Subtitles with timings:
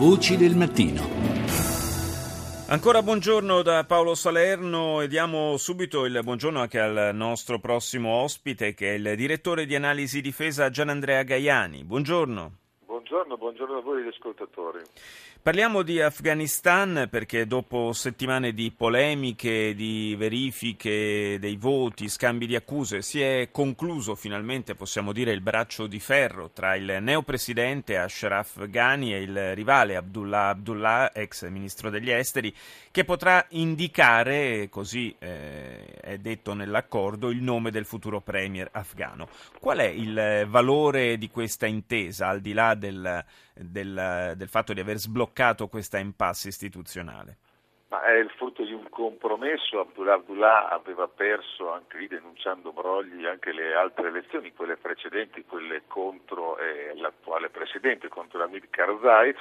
[0.00, 1.02] Voci del mattino.
[2.68, 8.72] Ancora buongiorno da Paolo Salerno e diamo subito il buongiorno anche al nostro prossimo ospite
[8.72, 11.84] che è il direttore di analisi difesa Gianandrea Gaiani.
[11.84, 12.52] Buongiorno.
[12.86, 14.78] Buongiorno, buongiorno a voi gli ascoltatori.
[15.42, 23.00] Parliamo di Afghanistan perché dopo settimane di polemiche, di verifiche dei voti, scambi di accuse,
[23.00, 29.14] si è concluso finalmente, possiamo dire, il braccio di ferro tra il neopresidente Ashraf Ghani
[29.14, 32.54] e il rivale Abdullah Abdullah, ex ministro degli esteri,
[32.90, 39.26] che potrà indicare, così eh, è detto nell'accordo, il nome del futuro premier afghano.
[39.58, 43.24] Qual è il valore di questa intesa, al di là del,
[43.62, 47.38] del, del fatto di aver sbloccato questa impasse istituzionale?
[47.90, 53.26] Ma è il frutto di un compromesso, Abdullah Abdullah aveva perso anche lì denunciando brogli
[53.26, 59.34] anche le altre elezioni, quelle precedenti, quelle contro eh, l'attuale presidente, contro Hamid Karzai,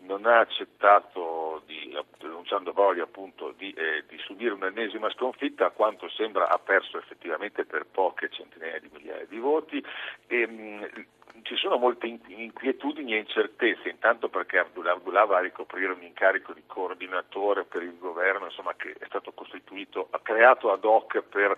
[0.00, 6.06] non ha accettato, di, denunciando brogli appunto, di, eh, di, subire un'ennesima sconfitta, a quanto
[6.10, 9.82] sembra ha perso effettivamente per poche centinaia di migliaia di voti.
[10.26, 11.06] E mh,
[11.42, 16.52] ci sono molte inquietudini e incertezze, intanto perché Abdullah Abdullah va a ricoprire un incarico
[16.52, 21.56] di coordinatore per il governo, insomma, che è stato costituito, creato ad hoc per,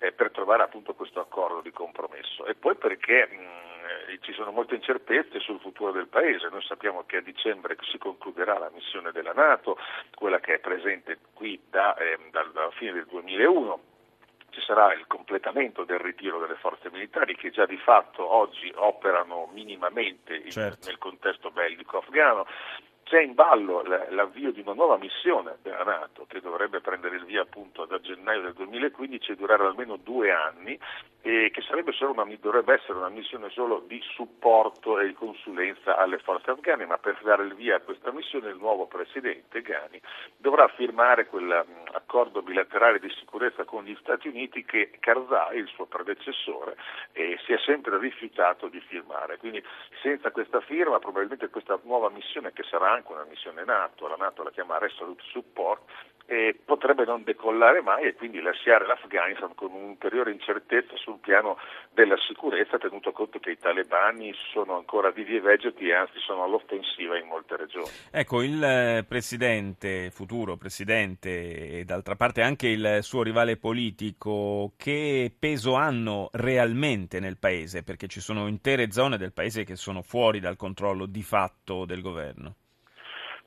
[0.00, 2.46] eh, per trovare appunto questo accordo di compromesso.
[2.46, 6.48] E poi perché mh, ci sono molte incertezze sul futuro del Paese.
[6.48, 9.78] Noi sappiamo che a dicembre si concluderà la missione della Nato,
[10.14, 13.80] quella che è presente qui da, eh, dalla fine del 2001
[14.58, 19.48] ci sarà il completamento del ritiro delle forze militari che già di fatto oggi operano
[19.52, 20.88] minimamente certo.
[20.88, 22.46] nel contesto bellico afghano.
[23.04, 27.40] C'è in ballo l'avvio di una nuova missione della Nato che dovrebbe prendere il via
[27.40, 30.78] appunto da gennaio del 2015 e durare almeno due anni
[31.28, 31.62] e che
[32.06, 36.96] una, dovrebbe essere una missione solo di supporto e di consulenza alle forze afghane, ma
[36.96, 40.00] per dare il via a questa missione il nuovo presidente Ghani
[40.38, 46.76] dovrà firmare quell'accordo bilaterale di sicurezza con gli Stati Uniti che Karzai, il suo predecessore,
[47.12, 49.36] eh, si è sempre rifiutato di firmare.
[49.36, 49.62] Quindi
[50.00, 54.44] senza questa firma probabilmente questa nuova missione che sarà anche una missione NATO, la NATO
[54.44, 55.82] la chiama Resolute Support,
[56.30, 61.56] eh, potrebbe non decollare mai e quindi lasciare l'Afghanistan con un'ulteriore incertezza sul piano
[61.94, 66.44] della sicurezza, tenuto conto che i talebani sono ancora vivi e vegeti e anzi sono
[66.44, 67.88] all'offensiva in molte regioni.
[68.10, 75.32] Ecco, il eh, presidente, futuro presidente e d'altra parte anche il suo rivale politico, che
[75.36, 77.82] peso hanno realmente nel paese?
[77.82, 82.02] Perché ci sono intere zone del paese che sono fuori dal controllo di fatto del
[82.02, 82.56] governo.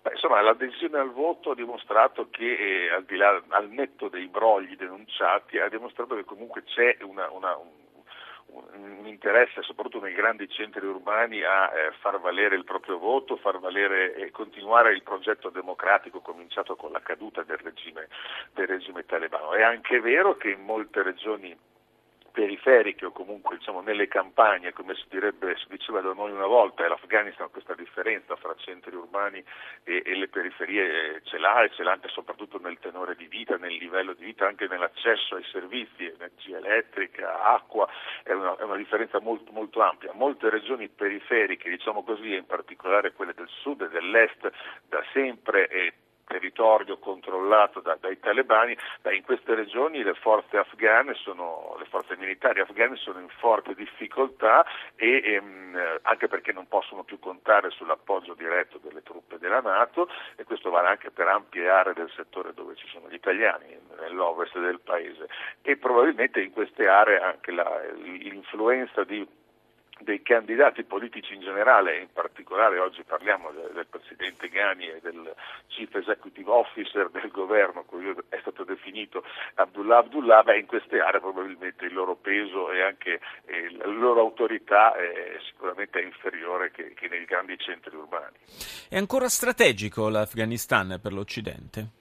[0.01, 4.27] Beh, insomma, l'adesione al voto ha dimostrato che, eh, al di là, al netto dei
[4.27, 8.63] brogli denunciati, ha dimostrato che comunque c'è una, una, un,
[8.97, 13.59] un, interesse, soprattutto nei grandi centri urbani, a eh, far valere il proprio voto, far
[13.59, 18.07] valere e continuare il progetto democratico cominciato con la caduta del regime,
[18.53, 19.53] del regime talebano.
[19.53, 21.55] È anche vero che in molte regioni
[22.31, 26.83] periferiche o comunque diciamo, nelle campagne, come si, direbbe, si diceva da noi una volta,
[26.83, 29.43] e l'Afghanistan questa differenza fra centri urbani
[29.83, 33.27] e, e le periferie eh, ce l'ha e ce l'ha anche soprattutto nel tenore di
[33.27, 37.87] vita, nel livello di vita, anche nell'accesso ai servizi, energia elettrica, acqua,
[38.23, 40.11] è una, è una differenza molto, molto, ampia.
[40.13, 44.51] Molte regioni periferiche, diciamo così, in particolare quelle del sud e dell'est,
[44.87, 45.93] da sempre e
[46.31, 52.15] territorio controllato da, dai talebani, beh, in queste regioni le forze afghane sono, le forze
[52.15, 54.65] militari afghane sono in forte difficoltà
[54.95, 60.43] e ehm, anche perché non possono più contare sull'appoggio diretto delle truppe della Nato e
[60.43, 64.79] questo vale anche per ampie aree del settore dove ci sono gli italiani, nell'ovest del
[64.79, 65.27] paese.
[65.61, 69.27] E probabilmente in queste aree anche la, l'influenza di
[70.03, 75.33] dei candidati politici in generale, in particolare oggi parliamo del, del Presidente Ghani e del
[75.67, 79.23] Chief Executive Officer del governo, cui è stato definito
[79.55, 84.19] Abdullah Abdullah, beh, in queste aree probabilmente il loro peso e anche eh, la loro
[84.19, 88.37] autorità è sicuramente inferiore che, che nei grandi centri urbani.
[88.89, 92.00] È ancora strategico l'Afghanistan per l'Occidente?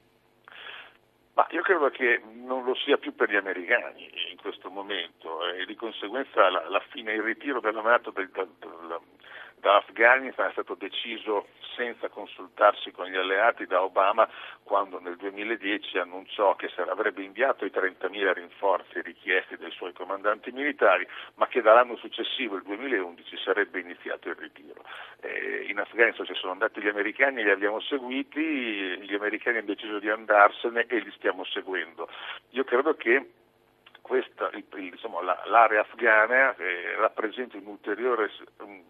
[1.41, 5.65] Ma io credo che non lo sia più per gli americani in questo momento e
[5.65, 9.01] di conseguenza la, la fine, il ritiro della Nato del, del, del,
[9.61, 11.47] dall'Afghanistan è stato deciso
[11.77, 14.29] senza consultarsi con gli alleati da Obama
[14.63, 21.07] quando nel 2010 annunciò che avrebbe inviato i 30.000 rinforzi richiesti dai suoi comandanti militari,
[21.35, 24.85] ma che dall'anno successivo, il 2011, sarebbe iniziato il ritiro.
[25.21, 29.99] Eh, in Afghanistan ci sono andati gli americani, li abbiamo seguiti, gli americani hanno deciso
[29.99, 32.09] di andarsene e li stiamo seguendo.
[32.51, 33.31] Io credo che
[34.11, 38.31] questa, il, insomma, la, l'area afghana eh, rappresenta un'ulteriore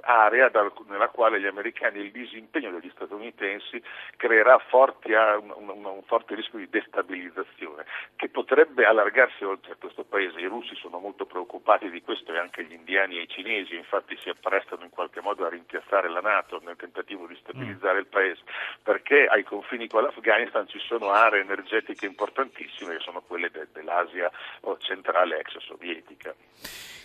[0.03, 3.83] area dal, nella quale gli americani e il disimpegno degli statunitensi
[4.17, 7.85] creerà forti, un, un, un, forte rischio di destabilizzazione
[8.17, 10.41] che potrebbe allargarsi oltre a questo paese.
[10.41, 14.17] I russi sono molto preoccupati di questo e anche gli indiani e i cinesi infatti
[14.19, 18.01] si apprestano in qualche modo a rimpiazzare la Nato nel tentativo di stabilizzare mm.
[18.01, 18.41] il paese
[18.83, 24.31] perché ai confini con l'Afghanistan ci sono aree energetiche importantissime che sono quelle de, dell'Asia
[24.79, 26.35] centrale ex sovietica.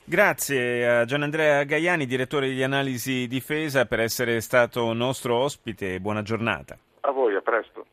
[0.08, 6.00] Grazie a Gianandrea Gaiani, direttore di analisi difesa, per essere stato nostro ospite.
[6.00, 6.78] Buona giornata.
[7.02, 7.88] A voi, a presto.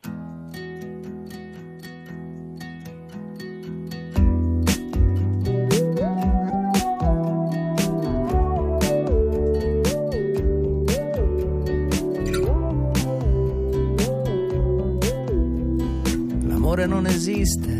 [16.45, 17.71] L'amore non esiste,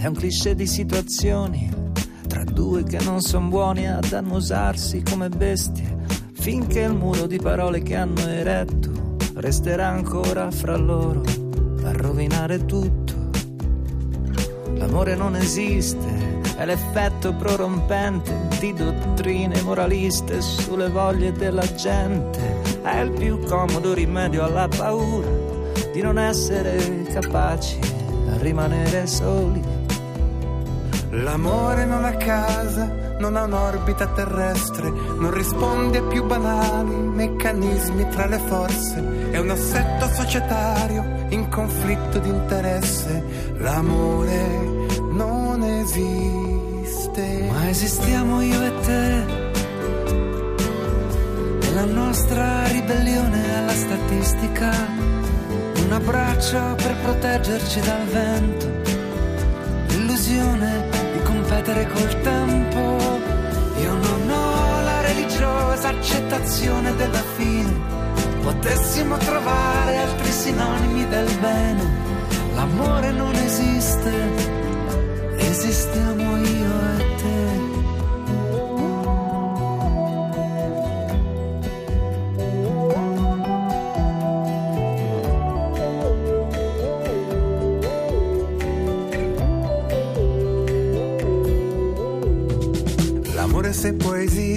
[0.00, 1.88] è un cliché di situazioni
[2.60, 5.96] due che non sono buoni ad annusarsi come bestie,
[6.34, 11.22] finché il muro di parole che hanno eretto resterà ancora fra loro
[11.84, 13.14] a rovinare tutto.
[14.74, 23.12] L'amore non esiste, è l'effetto prorompente di dottrine moraliste sulle voglie della gente, è il
[23.12, 25.28] più comodo rimedio alla paura
[25.94, 27.78] di non essere capaci
[28.28, 29.69] a rimanere soli
[31.12, 38.26] L'amore non ha casa, non ha un'orbita terrestre, non risponde ai più banali meccanismi tra
[38.26, 43.24] le forze, è un assetto societario in conflitto di interesse.
[43.58, 44.58] L'amore
[45.10, 47.48] non esiste.
[47.50, 49.24] Ma esistiamo io e te,
[51.60, 54.70] e la nostra ribellione alla statistica,
[55.84, 58.70] un abbraccio per proteggerci dal vento,
[59.88, 60.89] l'illusione
[61.60, 62.78] competere col tempo.
[63.80, 67.72] Io non ho la religiosa accettazione della fine.
[68.42, 72.08] Potessimo trovare altri sinonimi del bene.
[72.54, 74.10] L'amore non esiste,
[75.36, 76.99] esistiamo io e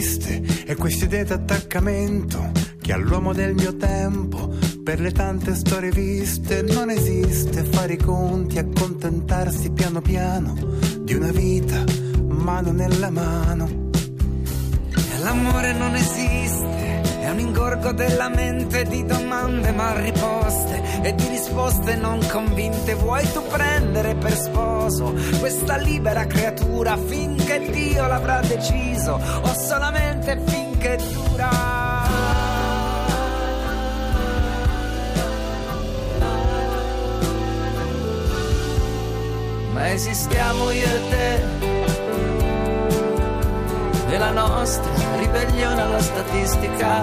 [0.03, 2.51] esiste è questa idea d'attaccamento
[2.81, 4.53] che all'uomo del mio tempo
[4.83, 10.55] per le tante storie viste non esiste fare i conti accontentarsi piano piano
[10.99, 11.83] di una vita
[12.27, 13.81] mano nella mano.
[15.21, 16.42] L'amore non esiste
[17.33, 22.93] un ingorgo della mente di domande mal riposte e di risposte non convinte.
[22.93, 30.97] Vuoi tu prendere per sposo questa libera creatura finché Dio l'avrà deciso o solamente finché
[31.11, 31.49] dura?
[39.71, 41.82] Ma esistiamo io e te
[44.13, 47.01] e nostra ribellione alla statistica.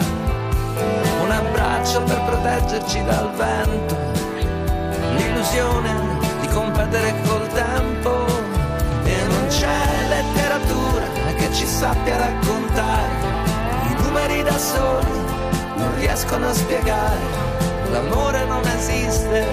[1.22, 3.96] Un abbraccio per proteggerci dal vento,
[5.16, 8.26] l'illusione di competere col tempo.
[9.02, 13.08] E non c'è letteratura che ci sappia raccontare.
[13.88, 15.20] I numeri da soli
[15.76, 17.48] non riescono a spiegare.
[17.90, 19.44] L'amore non esiste,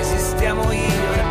[0.00, 1.25] esistiamo io e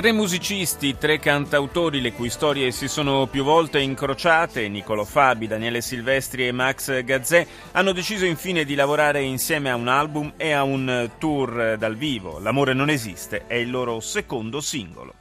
[0.00, 5.82] Tre musicisti, tre cantautori le cui storie si sono più volte incrociate, Nicolo Fabi, Daniele
[5.82, 10.62] Silvestri e Max Gazzè, hanno deciso infine di lavorare insieme a un album e a
[10.62, 12.38] un tour dal vivo.
[12.38, 15.19] L'amore non esiste è il loro secondo singolo.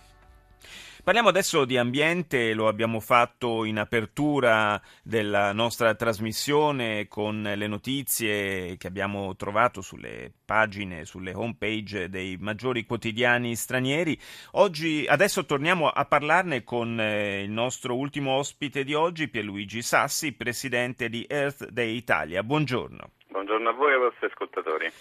[1.01, 8.75] Parliamo adesso di ambiente, lo abbiamo fatto in apertura della nostra trasmissione con le notizie
[8.77, 14.19] che abbiamo trovato sulle pagine, sulle home page dei maggiori quotidiani stranieri.
[14.51, 20.33] Oggi, adesso torniamo a parlarne con eh, il nostro ultimo ospite di oggi, Pierluigi Sassi,
[20.33, 22.43] presidente di Earth Day Italia.
[22.43, 23.11] Buongiorno.
[23.29, 24.91] Buongiorno a voi e ai vostri ascoltatori.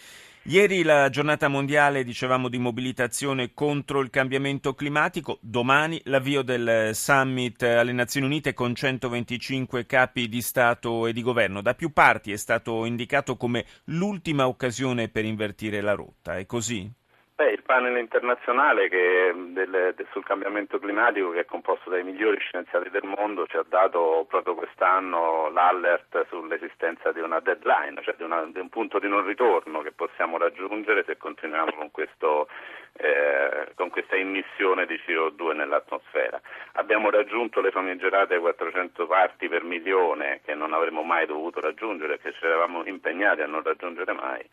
[0.48, 7.62] Ieri la giornata mondiale, dicevamo, di mobilitazione contro il cambiamento climatico, domani l'avvio del summit
[7.64, 11.60] alle Nazioni Unite con 125 capi di Stato e di governo.
[11.60, 16.90] Da più parti è stato indicato come l'ultima occasione per invertire la rotta, è così?
[17.38, 19.52] Beh, il panel internazionale del,
[19.94, 24.26] del, sul cambiamento climatico, che è composto dai migliori scienziati del mondo, ci ha dato
[24.28, 29.24] proprio quest'anno l'alert sull'esistenza di una deadline, cioè di, una, di un punto di non
[29.24, 32.48] ritorno che possiamo raggiungere se continuiamo con, questo,
[32.94, 36.40] eh, con questa immissione di CO2 nell'atmosfera.
[36.72, 42.32] Abbiamo raggiunto le famigerate 400 parti per milione che non avremmo mai dovuto raggiungere, che
[42.32, 44.44] ci eravamo impegnati a non raggiungere mai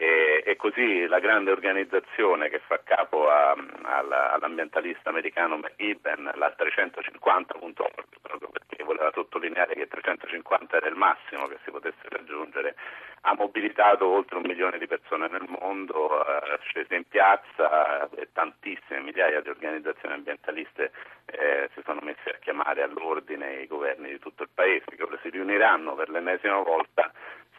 [0.00, 6.54] e, e, così la grande organizzazione che fa capo a, a, all'ambientalista americano McGibben, la
[6.56, 12.76] 350.org, proprio perché voleva sottolineare che 350 era il massimo che si potesse raggiungere,
[13.22, 19.00] ha mobilitato oltre un milione di persone nel mondo, eh, scese in piazza e tantissime
[19.00, 20.92] migliaia di organizzazioni ambientaliste
[21.26, 25.18] eh, si sono messe a chiamare all'ordine i governi di tutto il paese che ora
[25.22, 27.12] si riuniranno per l'ennesima volta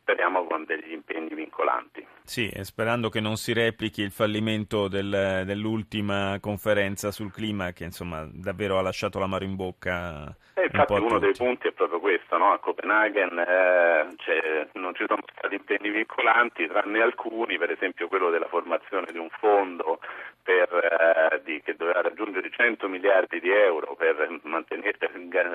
[0.09, 2.03] speriamo con degli impegni vincolanti.
[2.23, 8.27] Sì, sperando che non si replichi il fallimento del, dell'ultima conferenza sul clima che insomma
[8.31, 10.35] davvero ha lasciato l'amaro in bocca.
[10.55, 12.51] E infatti uno dei punti è proprio questo, no?
[12.51, 18.47] a Copenaghen eh, non ci sono stati impegni vincolanti tranne alcuni, per esempio quello della
[18.47, 19.99] formazione di un fondo
[20.43, 24.27] per, eh, di, che doveva raggiungere 100 miliardi di euro per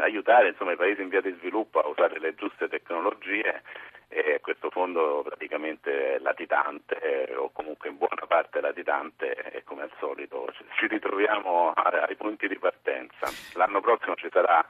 [0.00, 3.62] aiutare insomma, i paesi in via di sviluppo a usare le giuste tecnologie
[4.08, 9.82] e questo fondo praticamente è latitante eh, o comunque in buona parte latitante e come
[9.82, 13.26] al solito ci ritroviamo ai punti di partenza.
[13.54, 14.64] L'anno prossimo ci sarà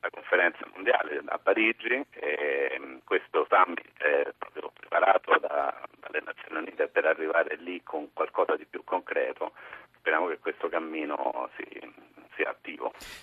[0.00, 6.58] la conferenza mondiale a Parigi e mm, questo summit è proprio preparato da, dalle Nazioni
[6.58, 9.52] Unite per arrivare lì con qualcosa di più concreto.
[9.98, 11.79] Speriamo che questo cammino si.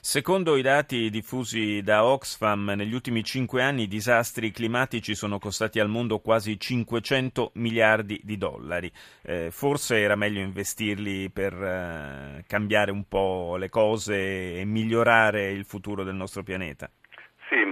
[0.01, 5.79] Secondo i dati diffusi da Oxfam, negli ultimi cinque anni i disastri climatici sono costati
[5.79, 8.91] al mondo quasi 500 miliardi di dollari.
[9.21, 15.65] Eh, forse era meglio investirli per eh, cambiare un po' le cose e migliorare il
[15.65, 16.89] futuro del nostro pianeta.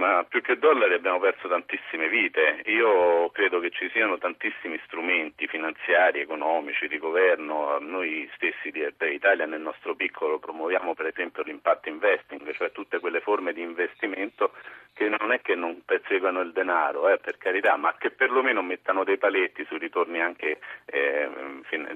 [0.06, 2.62] Ma più che dollari abbiamo perso tantissime vite.
[2.66, 7.80] Io credo che ci siano tantissimi strumenti finanziari, economici, di governo.
[7.80, 13.20] Noi stessi di Italia nel nostro piccolo promuoviamo per esempio l'impact investing, cioè tutte quelle
[13.20, 14.52] forme di investimento
[14.96, 19.04] che non è che non perseguano il denaro, eh, per carità, ma che perlomeno mettano
[19.04, 21.28] dei paletti sui ritorni anche eh,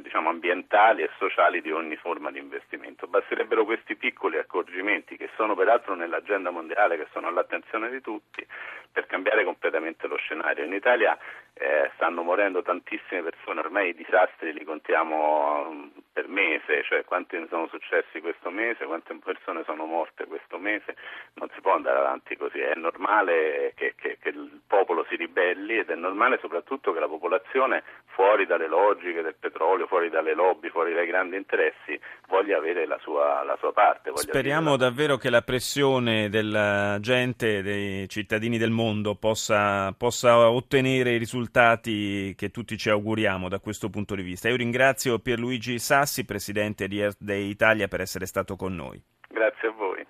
[0.03, 3.07] diciamo, ambientali e sociali di ogni forma di investimento.
[3.07, 8.47] Basterebbero questi piccoli accorgimenti che sono peraltro nell'agenda mondiale, che sono all'attenzione di tutti,
[8.93, 10.65] per cambiare completamente lo scenario.
[10.65, 11.17] In Italia
[11.61, 17.37] eh, stanno morendo tantissime persone, ormai i disastri li contiamo um, per mese, cioè quanti
[17.39, 20.97] ne sono successi questo mese, quante persone sono morte questo mese,
[21.35, 25.77] non si può andare avanti così, è normale che, che, che il popolo si ribelli
[25.77, 30.71] ed è normale soprattutto che la popolazione fuori dalle logiche del petrolio, fuori dalle lobby,
[30.71, 34.13] fuori dai grandi interessi, voglia avere la sua, la sua parte.
[34.15, 34.77] Speriamo la...
[34.77, 41.49] davvero che la pressione della gente, dei cittadini del mondo, possa, possa ottenere i risultati
[41.51, 44.49] che tutti ci auguriamo da questo punto di vista.
[44.49, 49.03] Io ringrazio Pierluigi Sassi, presidente di Earth Day Italia, per essere stato con noi.
[49.29, 50.07] Grazie a voi.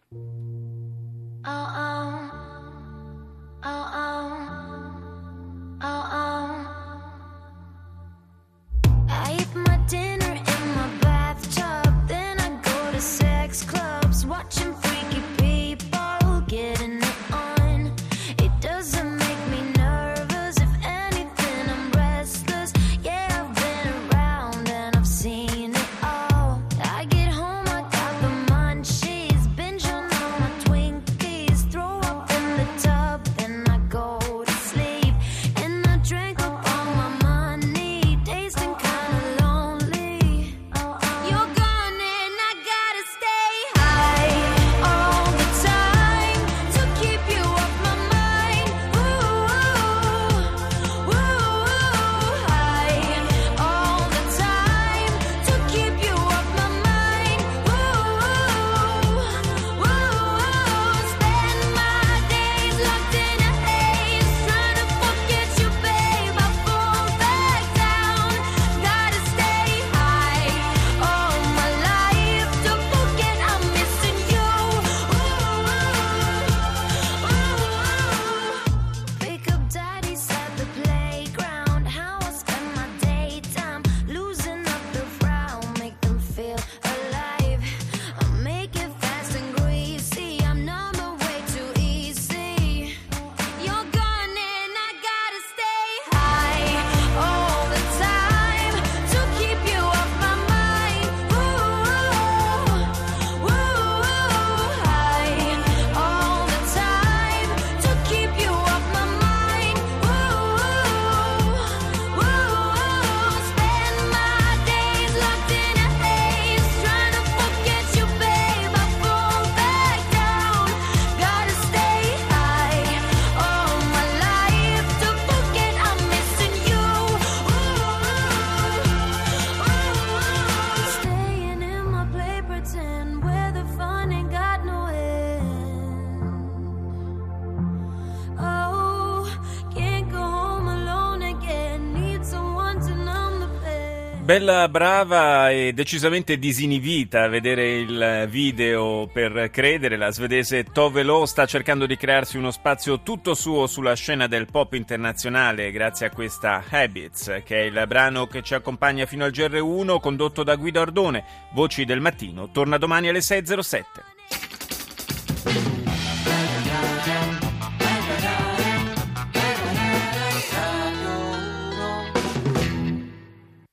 [144.30, 149.96] Bella, brava e decisamente disinibita a vedere il video per credere.
[149.96, 154.46] La svedese Tove Lo sta cercando di crearsi uno spazio tutto suo sulla scena del
[154.49, 159.32] pop internazionale grazie a questa Habits, che è il brano che ci accompagna fino al
[159.32, 161.25] GR1 condotto da Guido Ardone.
[161.52, 164.19] Voci del mattino, torna domani alle 6.07.